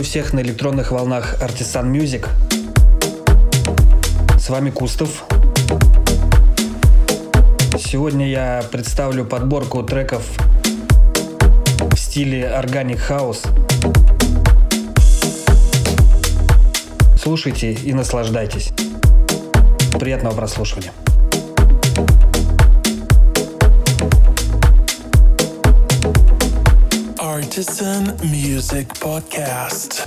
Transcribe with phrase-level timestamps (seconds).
[0.00, 2.26] Приветствую всех на электронных волнах Artisan Music.
[4.38, 5.24] С вами Кустов.
[7.78, 10.22] Сегодня я представлю подборку треков
[11.80, 13.46] в стиле Organic House.
[17.22, 18.72] Слушайте и наслаждайтесь.
[19.98, 20.92] Приятного прослушивания.
[27.50, 30.06] Artisan Music Podcast.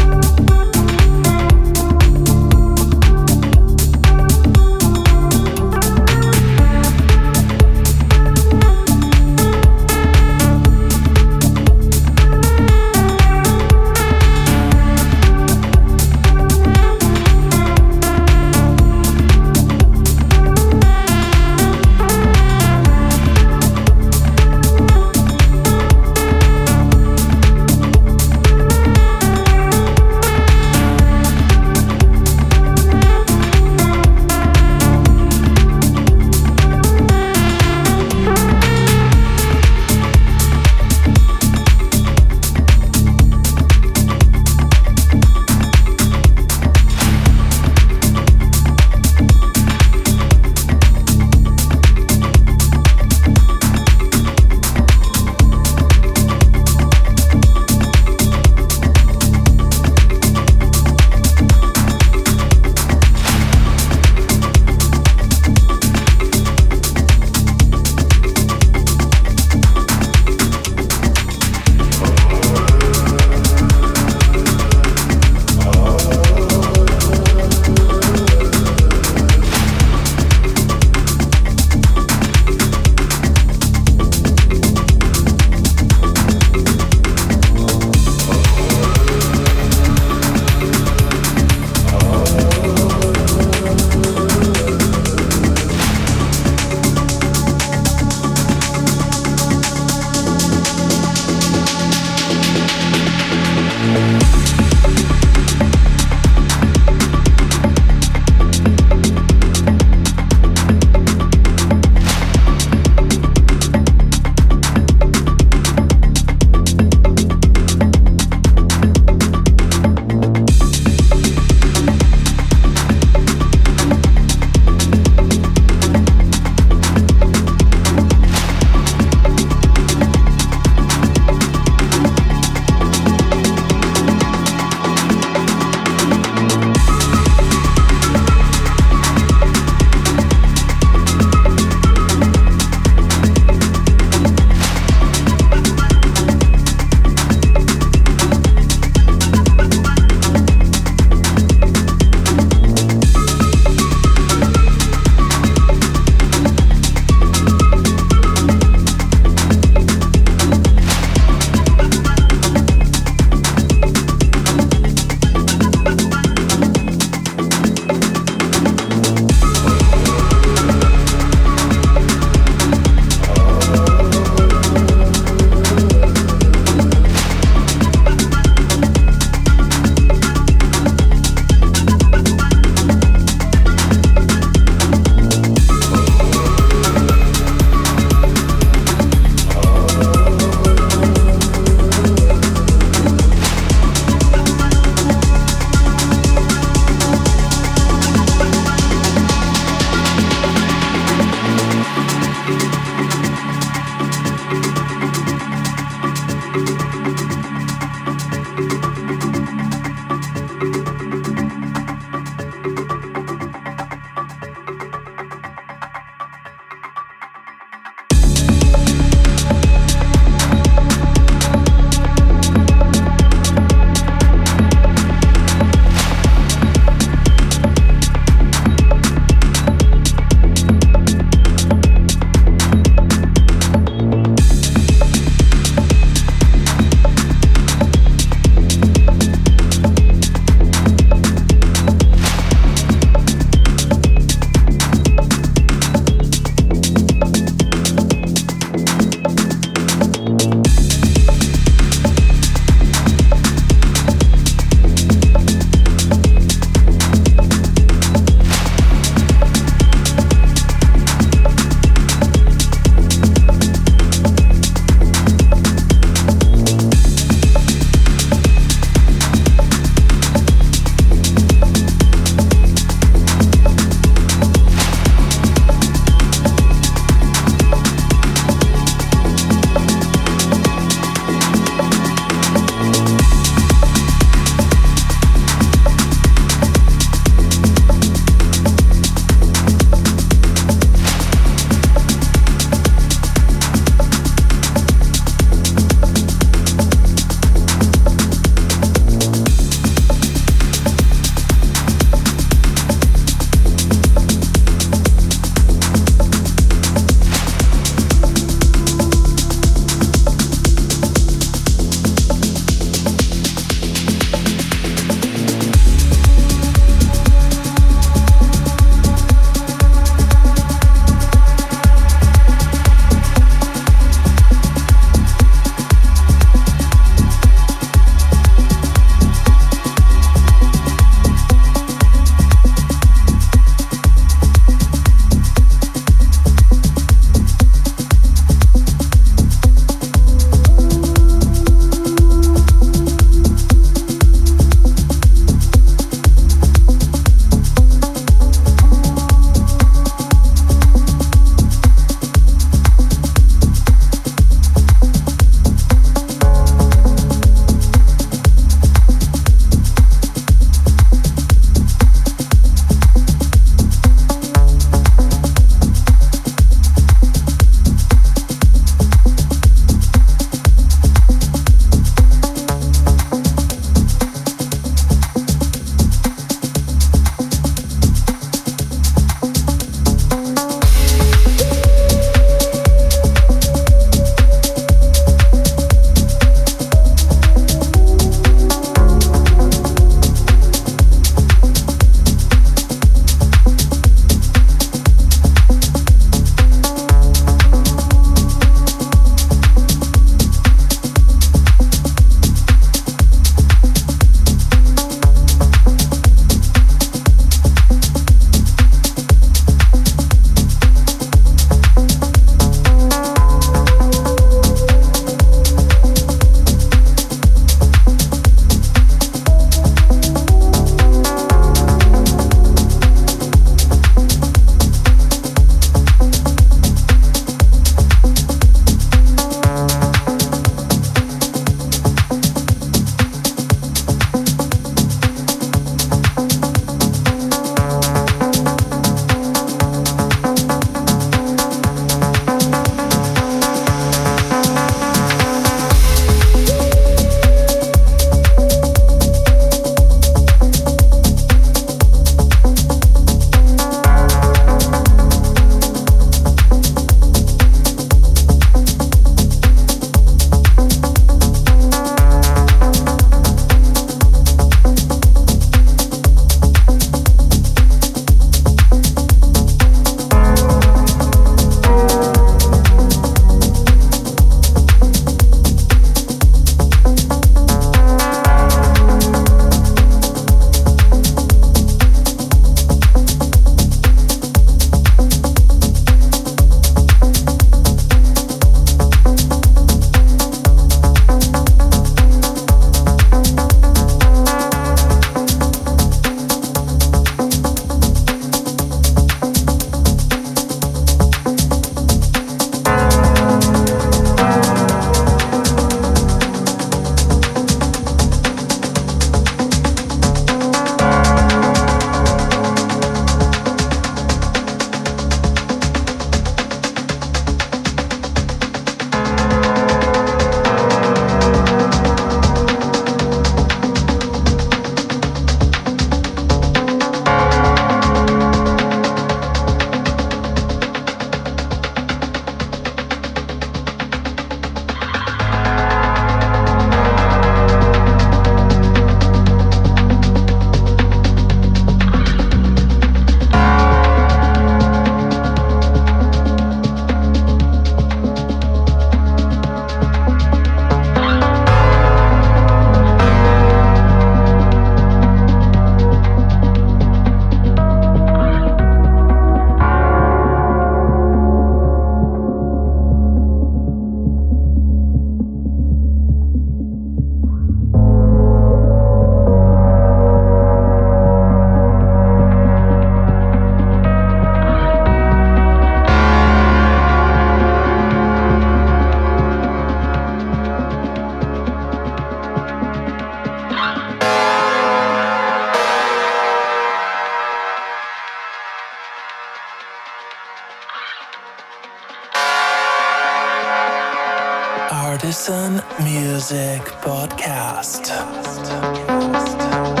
[597.11, 598.07] Podcast.
[598.07, 600.00] Podcast.